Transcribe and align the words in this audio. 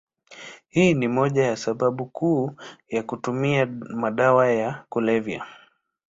Hii 0.67 0.93
ni 0.93 1.07
moja 1.07 1.43
ya 1.43 1.57
sababu 1.57 2.05
kuu 2.05 2.51
ya 2.89 3.03
kutumia 3.03 3.65
madawa 3.91 4.47
ya 4.51 4.85
kulevya. 4.89 5.45